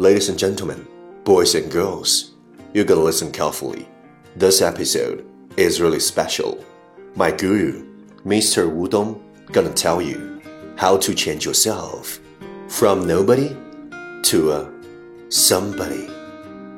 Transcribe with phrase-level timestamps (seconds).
[0.00, 0.86] Ladies and gentlemen,
[1.24, 2.32] boys and girls,
[2.74, 3.86] you gotta listen carefully.
[4.36, 5.24] This episode
[5.56, 6.58] is really special.
[7.14, 7.84] My guru,
[8.24, 8.68] Mr.
[8.68, 9.18] Wudong,
[9.52, 10.40] gonna tell you
[10.76, 12.20] how to change yourself
[12.68, 13.56] from nobody
[14.24, 14.68] to a
[15.30, 16.10] somebody.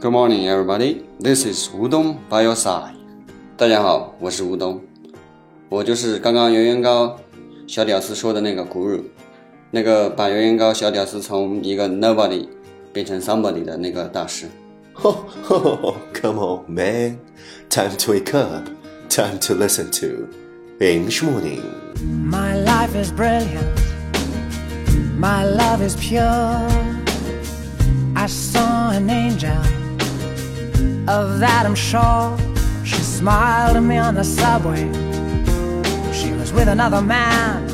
[0.00, 1.02] Good morning, everybody.
[1.20, 2.94] This is 吴东 by your side.
[3.56, 4.80] 大家好，我是吴东，
[5.68, 7.18] 我就是刚刚圆圆高
[7.66, 9.02] 小屌丝说的那个 guru，
[9.70, 12.48] 那个把圆圆高小屌丝从一个 nobody
[12.96, 14.46] 变成 somebody 的那个大师。
[14.94, 17.18] Come on, man.
[17.70, 18.68] Time to wake up.
[19.08, 20.28] Time to listen to
[20.80, 21.62] English Morning.
[22.02, 23.80] My life is brilliant.
[25.18, 26.68] My love is pure.
[28.16, 29.56] I saw an angel.
[31.08, 32.36] Of that I'm sure.
[32.84, 34.90] She smiled at me on the subway.
[36.12, 37.66] She was with another man.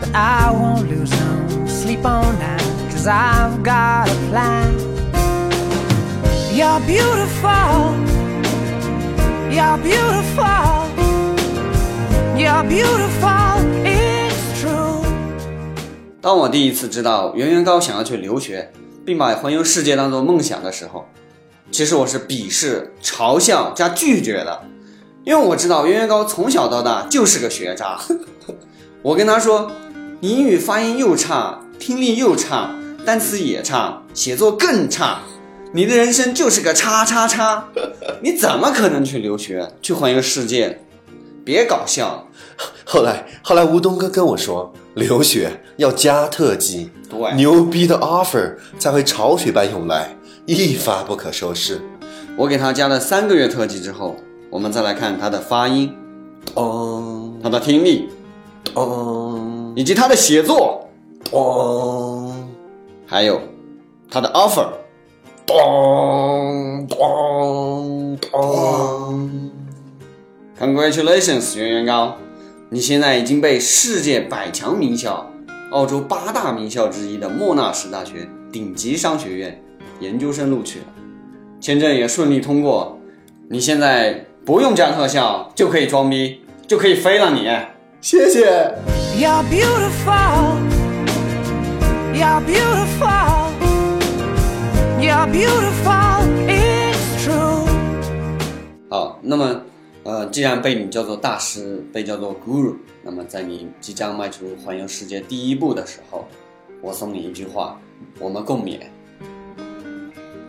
[0.00, 2.63] But I won't lose no sleep on that.
[3.05, 4.73] Cause I've got a plan.
[6.51, 7.93] You're beautiful.
[9.51, 10.89] You're beautiful.
[12.35, 15.05] You're beautiful, it's true.
[16.19, 18.71] 当我第一次知道圆圆高想要去留学，
[19.05, 21.05] 并把环游世界当做梦想的时候，
[21.71, 24.63] 其实我是鄙视、嘲笑加拒绝的，
[25.23, 27.99] 因为我知道圆圆高从小到大就是个学渣。
[29.03, 29.71] 我跟他说
[30.21, 32.71] ：“你英语发音又差，听力又差，
[33.05, 35.19] 单词也差，写作更差，
[35.73, 37.69] 你的人生就是个叉叉叉，
[38.23, 40.81] 你怎么可能去留学，去环游世界？
[41.45, 42.27] 别搞笑！
[42.83, 47.35] 后来，后来吴东哥跟我说，留学要加特技，对。
[47.35, 50.17] 牛逼的 offer 才会潮水般涌来，
[50.47, 51.79] 一发不可收拾。
[52.35, 54.15] 我给他加了三个月特技之后，
[54.49, 55.95] 我们再来看他的发音、
[56.55, 58.09] 咚他的听力
[58.73, 60.89] 咚以及他的写作，
[61.29, 62.34] 咚
[63.05, 63.41] 还有
[64.09, 64.67] 他的 offer。
[65.45, 69.29] 咚咚咚。
[70.59, 72.15] Congratulations，圆圆高，
[72.69, 75.29] 你现在已经被世界百强名校、
[75.71, 79.61] 澳洲八大名校之一的莫纳什大学顶级商学院
[79.99, 80.85] 研究生录取了，
[81.61, 82.97] 签证也顺利通过，
[83.49, 87.47] 你现在不用加特效就可以装逼，就可以飞了你。
[88.01, 88.73] 谢谢。
[89.17, 90.64] You're beautiful.
[92.14, 93.50] You're beautiful.
[95.00, 97.66] You're beautiful, it's true.
[98.88, 99.62] 好，那么
[100.04, 106.26] 呃，既然被你叫做大师，被叫做 guru，那么在你即将迈出环游世界第一步的时候，
[106.82, 107.78] 我送你一句话，
[108.18, 108.80] 我们共勉。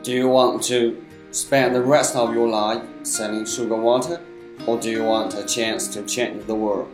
[0.03, 0.95] Do you want to
[1.31, 4.19] spend the rest of your life selling sugar water,
[4.65, 6.87] or do you want a chance to change the world?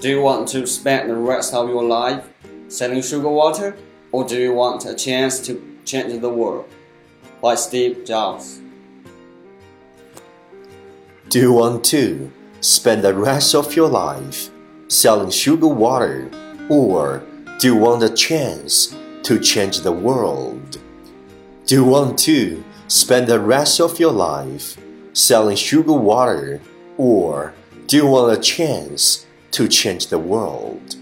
[0.00, 2.22] Do you want to spend the rest of your life
[2.67, 3.75] selling sugar water,
[4.11, 6.67] or do you want a chance to change the world?
[7.41, 8.61] By Steve Jobs.
[11.29, 14.49] Do you want to spend the rest of your life
[14.87, 16.29] selling sugar water,
[16.69, 17.23] or
[17.59, 20.79] do you want a chance to change the world?
[21.65, 24.77] Do you want to spend the rest of your life
[25.13, 26.61] selling sugar water,
[26.97, 27.53] or
[27.87, 30.95] do you want a chance to change the world?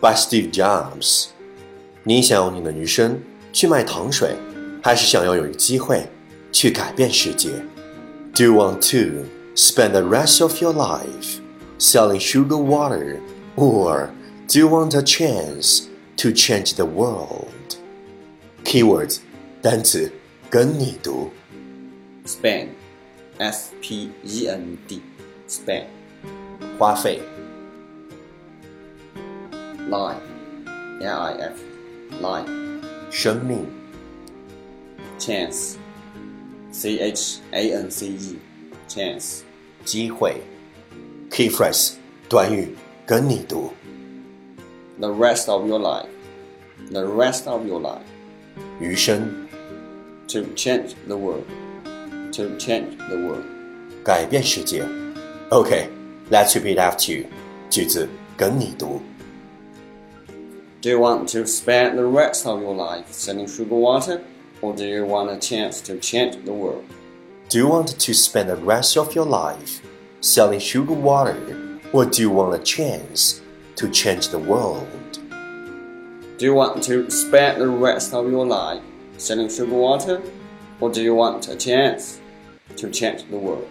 [0.00, 1.26] By Steve Jobs。
[2.04, 3.20] 你想用你的余生
[3.52, 4.36] 去卖糖水，
[4.82, 6.08] 还是想要有一个机会
[6.52, 7.50] 去改变世界？
[8.34, 9.24] Do you want to
[9.56, 11.40] spend the rest of your life
[11.78, 13.18] selling sugar water,
[13.56, 14.10] or
[14.46, 15.84] do you want a chance
[16.18, 17.46] to change the world?
[18.64, 19.18] Keywords
[19.62, 20.12] 单词
[20.50, 21.30] 跟你读
[22.26, 22.68] spend,
[23.38, 25.00] s p e n d,
[25.48, 25.86] spend,
[26.78, 27.20] 花费
[29.90, 30.20] life,
[31.00, 31.54] l i f,
[32.20, 32.48] life,
[33.10, 33.66] 生命
[35.18, 35.76] chance,
[36.70, 38.36] c h a n c e,
[38.88, 39.40] chance,
[39.84, 40.42] 机会
[41.30, 41.94] Key phrase
[42.28, 42.74] 短语
[43.06, 43.72] 跟你读
[44.98, 46.08] the rest of your life,
[46.90, 48.06] the rest of your life,
[48.80, 49.46] 余生
[50.28, 51.44] to change the world,
[52.32, 53.44] to change the world.
[54.02, 54.84] 改变世界
[55.50, 55.88] OK
[56.30, 57.26] let's repeat after you
[57.68, 59.00] 句子跟你读
[60.81, 64.23] Do you want to spend the rest of your life selling sugar water,
[64.63, 66.83] or do you want a chance to change the world?
[67.49, 69.79] Do you want to spend the rest of your life
[70.21, 71.37] selling sugar water,
[71.93, 73.41] or do you want a chance
[73.75, 75.19] to change the world?
[76.39, 78.81] Do you want to spend the rest of your life
[79.17, 80.19] selling sugar water,
[80.79, 82.19] or do you want a chance
[82.77, 83.69] to change the world?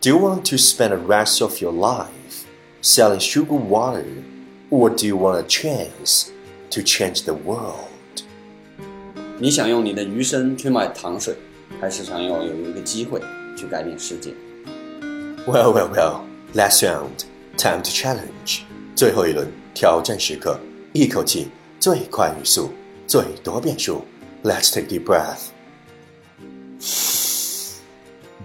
[0.00, 2.46] Do you want to spend the rest of your life
[2.82, 4.06] selling sugar water,
[4.69, 6.29] or do you want a chance
[6.71, 7.89] to change the world?
[9.39, 11.35] 你想用你的余生去买糖水，
[11.81, 13.21] 还是想要有一个机会
[13.57, 14.31] 去改变世界？
[15.45, 16.21] Well, well, well.
[16.53, 17.25] Last round,
[17.57, 18.61] time to challenge.
[18.95, 20.59] 最后一轮挑战时刻，
[20.93, 22.71] 一口气最快语速，
[23.05, 24.05] 最多变数。
[24.43, 25.49] Let's take a deep breath.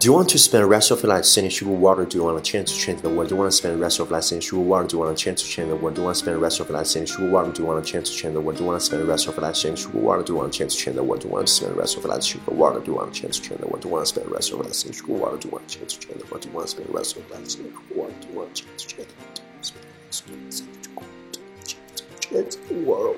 [0.04, 2.06] Do you want to spend the rest of your life sending sugar water?
[2.06, 3.28] Do you want a chance to change the world?
[3.28, 4.86] Do you want to spend the rest of your life sending sugar water?
[4.86, 5.94] Do you want a chance to change the world?
[5.94, 7.52] Do you want to spend the rest of your life sending sugar water?
[7.52, 8.56] Do you want a chance to change the world?
[8.56, 10.22] Do you want to spend the rest of your life sending sugar water?
[10.22, 11.20] Do you want a chance to change the world?
[11.20, 12.80] Do you want to spend the rest of your life sugar water?
[12.80, 13.80] Do you want a chance to change the world?
[13.80, 15.36] Do you want to spend the rest of your life sending sugar water?
[15.36, 16.40] Do you want a chance to change the world?
[16.40, 18.14] Do you want to spend the rest of your life sending sugar water?
[18.20, 19.30] Do you want a chance to change the world?
[19.30, 21.20] Do you want to spend the rest of your life sending sugar water?
[21.30, 23.16] Do you want a chance to change the world?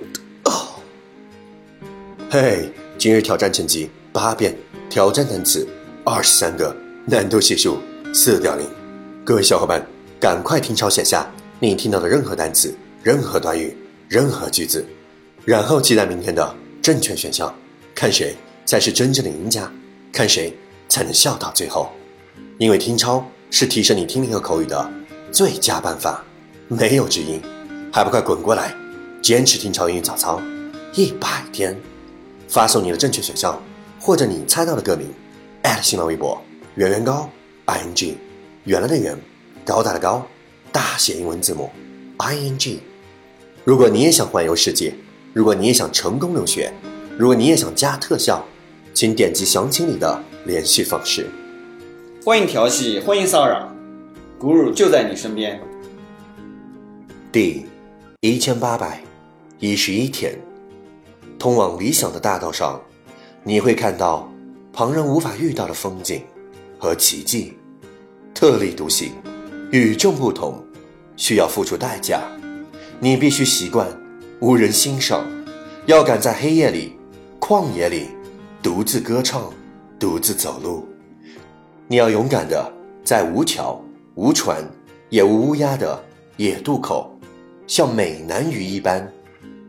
[2.30, 4.56] 嘿，今日挑战成绩八遍，
[4.88, 5.68] 挑战单词
[6.09, 6.73] 二十三个，
[7.05, 7.79] 难度系数
[8.13, 8.65] 四点零。
[9.25, 9.85] 各位小伙伴，
[10.21, 12.73] 赶快听抄写下你听到的任何单词、
[13.03, 13.75] 任何短语、
[14.07, 14.85] 任何句子，
[15.43, 17.53] 然后期待明天的正确选项，
[17.93, 18.33] 看谁
[18.65, 19.69] 才是真正的赢家，
[20.13, 20.57] 看谁
[20.87, 21.91] 才能笑到最后。
[22.57, 24.89] 因为听抄是提升你听力和口语的
[25.29, 26.23] 最佳办法，
[26.69, 27.41] 没有之一，
[27.91, 28.73] 还不快滚过来，
[29.21, 30.41] 坚持听抄英语早操
[30.93, 31.77] 一百天。
[32.47, 33.61] 发送你的正确选项
[33.99, 35.05] 或者你猜到的歌名
[35.81, 36.41] 新浪微博
[36.75, 37.29] 圆圆高
[37.65, 38.17] i n g
[38.63, 39.17] 原来的圆
[39.65, 40.25] 高大的高
[40.71, 41.69] 大写英文字母
[42.17, 42.79] i n g。
[43.63, 44.93] 如果你也想环游世界，
[45.33, 46.71] 如果你也想成功留学，
[47.17, 48.43] 如果你也想加特效，
[48.93, 51.27] 请点击详情里的联系方式。
[52.23, 53.71] 欢迎调戏，欢迎骚扰
[54.39, 55.61] ，Guru 就在你身边。
[57.31, 57.65] 第
[58.21, 59.01] 一千八百
[59.59, 60.39] 一十一天，
[61.37, 62.81] 通往理想的大道上，
[63.43, 64.31] 你会看到
[64.77, 66.21] 旁人无法遇到的风景
[66.77, 67.57] 和奇迹。
[68.31, 69.11] 特立独行，
[69.71, 70.63] 与众不同，
[71.15, 72.21] 需要付出代价。
[72.99, 73.87] 你必须习惯
[74.39, 75.25] 无人欣赏，
[75.87, 76.95] 要敢在黑夜里、
[77.39, 78.09] 旷野里
[78.61, 79.51] 独自歌唱、
[79.97, 80.87] 独自走路。
[81.87, 82.71] 你要勇敢的
[83.03, 83.83] 在无桥、
[84.13, 84.63] 无船、
[85.09, 85.99] 也无乌鸦的
[86.35, 87.11] 野渡口，
[87.65, 89.11] 像美男鱼一般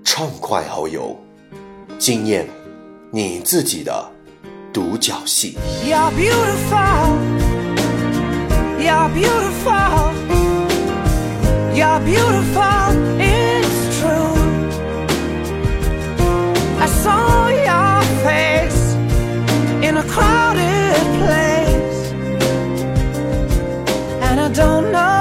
[0.05, 1.17] 畅快遨游，
[1.99, 2.47] 惊艳
[3.11, 4.13] 你自己的
[4.72, 5.58] 独角戏。
[5.84, 6.78] You're beautiful.
[8.80, 10.14] You're beautiful.
[11.74, 12.90] You're beautiful.
[13.20, 14.36] It's true.
[16.80, 18.96] I saw your face
[19.82, 22.12] in a crowded place,
[24.22, 25.17] and I don't know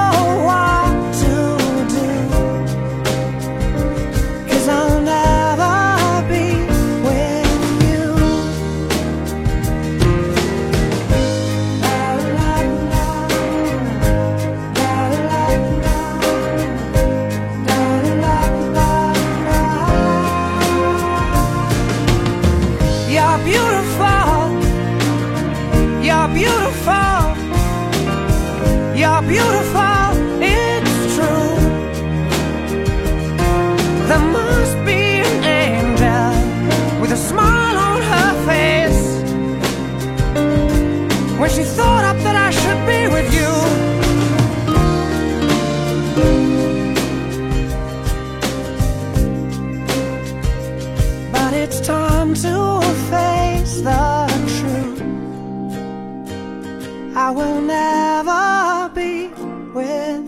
[57.27, 59.27] I will never be
[59.73, 60.26] with.